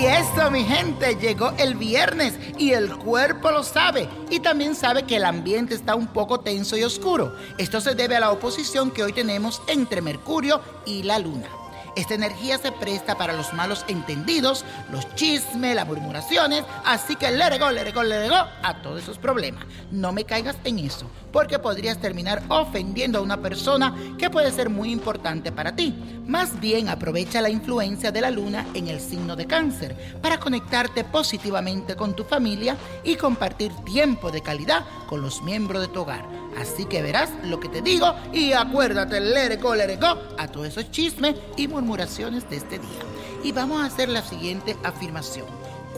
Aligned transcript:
eso, 0.00 0.50
mi 0.50 0.64
gente, 0.64 1.16
llegó 1.16 1.52
el 1.58 1.74
viernes 1.74 2.34
y 2.58 2.72
el 2.72 2.96
cuerpo 2.96 3.50
lo 3.50 3.62
sabe. 3.62 4.08
Y 4.30 4.40
también 4.40 4.74
sabe 4.74 5.04
que 5.04 5.16
el 5.16 5.24
ambiente 5.24 5.74
está 5.74 5.94
un 5.94 6.06
poco 6.06 6.40
tenso 6.40 6.76
y 6.76 6.82
oscuro. 6.82 7.34
Esto 7.58 7.80
se 7.80 7.94
debe 7.94 8.16
a 8.16 8.20
la 8.20 8.30
oposición 8.30 8.90
que 8.90 9.02
hoy 9.02 9.12
tenemos 9.12 9.62
entre 9.66 10.00
Mercurio 10.00 10.60
y 10.86 11.02
la 11.02 11.18
Luna. 11.18 11.61
Esta 11.94 12.14
energía 12.14 12.56
se 12.56 12.72
presta 12.72 13.18
para 13.18 13.34
los 13.34 13.52
malos 13.52 13.84
entendidos, 13.86 14.64
los 14.90 15.14
chismes, 15.14 15.76
las 15.76 15.86
murmuraciones, 15.86 16.64
así 16.86 17.16
que 17.16 17.30
le 17.30 17.50
regó, 17.50 17.70
le 17.70 17.84
regó, 17.84 18.02
le 18.02 18.18
regó 18.18 18.36
a 18.36 18.80
todos 18.80 19.02
esos 19.02 19.18
problemas. 19.18 19.66
No 19.90 20.10
me 20.10 20.24
caigas 20.24 20.56
en 20.64 20.78
eso, 20.78 21.10
porque 21.32 21.58
podrías 21.58 21.98
terminar 21.98 22.42
ofendiendo 22.48 23.18
a 23.18 23.22
una 23.22 23.42
persona 23.42 23.94
que 24.18 24.30
puede 24.30 24.50
ser 24.52 24.70
muy 24.70 24.90
importante 24.90 25.52
para 25.52 25.76
ti. 25.76 25.94
Más 26.26 26.58
bien 26.60 26.88
aprovecha 26.88 27.42
la 27.42 27.50
influencia 27.50 28.10
de 28.10 28.22
la 28.22 28.30
luna 28.30 28.66
en 28.72 28.88
el 28.88 28.98
signo 28.98 29.36
de 29.36 29.46
cáncer 29.46 29.94
para 30.22 30.40
conectarte 30.40 31.04
positivamente 31.04 31.94
con 31.94 32.16
tu 32.16 32.24
familia 32.24 32.76
y 33.04 33.16
compartir 33.16 33.70
tiempo 33.84 34.30
de 34.30 34.40
calidad 34.40 34.84
con 35.08 35.20
los 35.20 35.42
miembros 35.42 35.82
de 35.82 35.88
tu 35.88 36.00
hogar. 36.00 36.41
Así 36.58 36.84
que 36.84 37.02
verás 37.02 37.30
lo 37.44 37.60
que 37.60 37.68
te 37.68 37.82
digo 37.82 38.14
y 38.32 38.52
acuérdate, 38.52 39.20
le 39.20 39.48
regó, 39.48 39.74
le 39.74 39.86
regó 39.86 40.18
a 40.38 40.48
todos 40.48 40.68
esos 40.68 40.90
chismes 40.90 41.36
y 41.56 41.68
murmuraciones 41.68 42.48
de 42.48 42.56
este 42.56 42.78
día. 42.78 43.00
Y 43.42 43.52
vamos 43.52 43.82
a 43.82 43.86
hacer 43.86 44.08
la 44.08 44.22
siguiente 44.22 44.76
afirmación. 44.84 45.46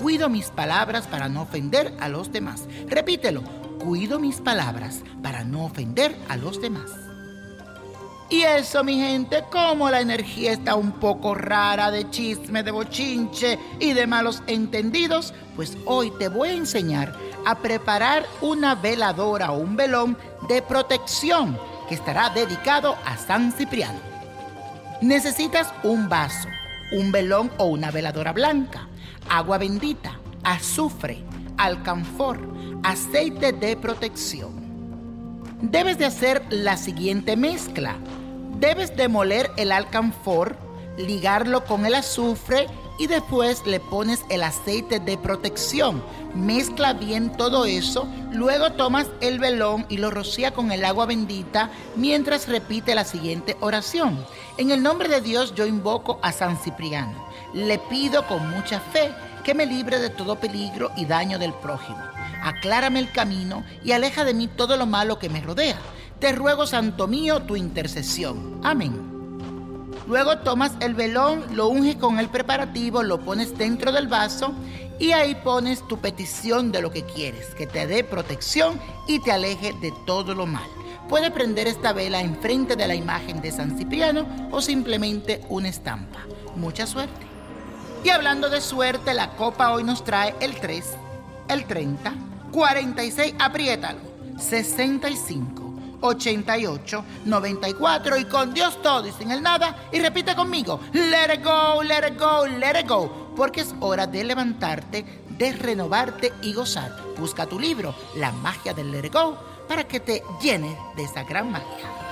Cuido 0.01 0.29
mis 0.29 0.51
palabras 0.51 1.07
para 1.07 1.29
no 1.29 1.43
ofender 1.43 1.93
a 2.01 2.09
los 2.09 2.33
demás. 2.33 2.65
Repítelo. 2.89 3.43
Cuido 3.79 4.19
mis 4.19 4.41
palabras 4.41 5.03
para 5.23 5.45
no 5.45 5.67
ofender 5.67 6.17
a 6.29 6.37
los 6.37 6.61
demás. 6.61 6.91
Y 8.31 8.43
eso, 8.43 8.83
mi 8.83 8.97
gente, 8.97 9.45
como 9.51 9.91
la 9.91 10.01
energía 10.01 10.53
está 10.53 10.75
un 10.75 10.93
poco 10.93 11.35
rara 11.35 11.91
de 11.91 12.09
chisme, 12.11 12.63
de 12.63 12.71
bochinche 12.71 13.59
y 13.79 13.93
de 13.93 14.07
malos 14.07 14.43
entendidos, 14.47 15.35
pues 15.55 15.77
hoy 15.85 16.11
te 16.19 16.29
voy 16.29 16.49
a 16.49 16.55
enseñar 16.55 17.15
a 17.45 17.59
preparar 17.59 18.27
una 18.41 18.75
veladora 18.75 19.53
o 19.53 19.59
un 19.59 19.77
velón 19.77 20.17
de 20.49 20.63
protección 20.63 21.59
que 21.89 21.95
estará 21.95 22.31
dedicado 22.31 22.97
a 23.05 23.17
San 23.17 23.53
Cipriano. 23.53 23.99
Necesitas 25.01 25.73
un 25.83 26.09
vaso, 26.09 26.49
un 26.93 27.13
velón 27.13 27.51
o 27.59 27.67
una 27.67 27.91
veladora 27.91 28.33
blanca, 28.33 28.89
agua 29.29 29.59
bendita, 29.59 30.19
azufre, 30.43 31.23
alcanfor, 31.57 32.39
aceite 32.83 33.53
de 33.53 33.77
protección. 33.77 34.65
Debes 35.61 35.99
de 35.99 36.07
hacer 36.07 36.43
la 36.51 36.77
siguiente 36.77 37.37
mezcla. 37.37 37.97
Debes 38.59 38.97
de 38.97 39.09
moler 39.09 39.51
el 39.57 39.73
alcanfor, 39.73 40.57
ligarlo 40.97 41.65
con 41.65 41.87
el 41.87 41.95
azufre 41.95 42.67
y 42.99 43.07
después 43.07 43.67
le 43.67 43.81
pones 43.81 44.25
el 44.29 44.43
aceite 44.43 45.01
de 45.01 45.19
protección. 45.19 46.03
Mezcla 46.35 46.93
bien 46.93 47.37
todo 47.37 47.65
eso, 47.65 48.07
luego 48.33 48.73
tomas 48.73 49.07
el 49.21 49.39
velón 49.39 49.87
y 49.89 49.99
lo 49.99 50.11
rocía 50.11 50.53
con 50.53 50.73
el 50.73 50.85
agua 50.85 51.07
bendita 51.07 51.71
mientras 51.97 52.49
repite 52.49 52.95
la 52.95 53.05
siguiente 53.05 53.57
oración. 53.61 54.25
En 54.59 54.71
el 54.71 54.83
nombre 54.83 55.09
de 55.09 55.21
Dios 55.21 55.55
yo 55.55 55.67
invoco 55.67 56.19
a 56.23 56.33
San 56.33 56.57
Cipriano. 56.57 57.29
Le 57.53 57.79
pido 57.79 58.27
con 58.27 58.49
mucha 58.51 58.81
fe 58.81 59.13
que 59.45 59.55
me 59.55 59.67
libre 59.67 59.99
de 59.99 60.11
todo 60.11 60.37
peligro 60.37 60.91
y 60.97 61.05
daño 61.05 61.39
del 61.39 61.53
prójimo. 61.53 62.01
Aclárame 62.43 62.99
el 62.99 63.13
camino 63.13 63.65
y 63.85 63.93
aleja 63.93 64.25
de 64.25 64.35
mí 64.35 64.49
todo 64.49 64.77
lo 64.77 64.87
malo 64.87 65.19
que 65.19 65.29
me 65.29 65.41
rodea. 65.41 65.79
Te 66.19 66.33
ruego, 66.33 66.67
Santo 66.67 67.07
mío, 67.07 67.41
tu 67.43 67.57
intercesión. 67.57 68.61
Amén. 68.63 69.14
Luego 70.07 70.39
tomas 70.39 70.73
el 70.81 70.95
velón, 70.95 71.45
lo 71.53 71.69
unges 71.69 71.97
con 71.97 72.19
el 72.19 72.29
preparativo, 72.29 73.03
lo 73.03 73.21
pones 73.21 73.57
dentro 73.57 73.91
del 73.91 74.07
vaso 74.07 74.53
y 74.99 75.13
ahí 75.13 75.35
pones 75.35 75.87
tu 75.89 75.99
petición 75.99 76.73
de 76.73 76.83
lo 76.83 76.91
que 76.91 77.05
quieres, 77.05 77.55
que 77.55 77.67
te 77.67 77.87
dé 77.87 78.05
protección 78.05 78.79
y 79.09 79.19
te 79.21 79.33
aleje 79.33 79.73
de 79.81 79.93
todo 80.07 80.35
lo 80.35 80.47
mal. 80.47 80.69
Puede 81.09 81.31
prender 81.31 81.67
esta 81.67 81.93
vela 81.93 82.21
enfrente 82.21 82.77
de 82.77 82.87
la 82.87 82.95
imagen 82.95 83.41
de 83.41 83.53
San 83.53 83.77
Cipriano 83.79 84.27
o 84.51 84.61
simplemente 84.61 85.41
una 85.49 85.69
estampa. 85.69 86.21
Mucha 86.57 86.87
suerte. 86.87 87.27
Y 88.05 88.11
hablando 88.11 88.51
de 88.51 88.61
suerte, 88.61 89.15
la 89.15 89.31
copa 89.37 89.73
hoy 89.73 89.85
nos 89.85 90.05
trae 90.05 90.35
el 90.41 90.57
3, 90.57 90.85
el 91.49 91.65
30, 91.65 92.13
46, 92.53 93.35
apriétalo, 93.39 94.01
65. 94.39 95.64
88 96.05 97.05
94 97.25 98.19
y 98.19 98.25
con 98.27 98.53
Dios 98.53 98.81
todo 98.83 99.07
y 99.07 99.13
sin 99.13 99.31
el 99.31 99.43
nada. 99.43 99.89
Y 99.93 100.01
repite 100.01 100.35
conmigo, 100.35 100.81
let 100.93 101.35
it 101.35 101.45
go, 101.45 101.83
let 101.83 102.07
it 102.07 102.19
go, 102.19 102.47
let 102.47 102.79
it 102.81 102.89
go. 102.89 103.33
Porque 103.37 103.63
es 103.63 103.75
hora 103.81 104.07
de 104.07 104.23
levantarte, 104.23 105.05
de 105.39 105.53
renovarte 105.53 106.33
y 106.43 106.53
gozar. 106.53 106.93
Busca 107.19 107.47
tu 107.47 107.59
libro, 107.59 107.95
La 108.17 108.33
magia 108.33 108.75
del 108.75 108.91
let 108.91 109.07
it 109.07 109.13
go, 109.13 109.37
para 109.67 109.85
que 109.85 110.01
te 110.01 110.23
llene 110.41 110.77
de 110.97 111.05
esa 111.05 111.25
gran 111.25 111.51
magia. 111.51 112.05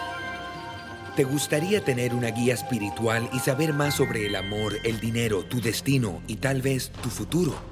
¿Te 1.17 1.25
gustaría 1.25 1.85
tener 1.85 2.15
una 2.15 2.29
guía 2.29 2.55
espiritual 2.55 3.29
y 3.35 3.39
saber 3.39 3.75
más 3.75 3.97
sobre 3.97 4.27
el 4.27 4.35
amor, 4.35 4.79
el 4.83 4.99
dinero, 4.99 5.45
tu 5.45 5.61
destino 5.61 6.23
y 6.27 6.37
tal 6.37 6.63
vez 6.63 6.91
tu 7.03 7.11
futuro? 7.11 7.72